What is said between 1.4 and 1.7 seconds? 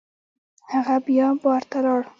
بار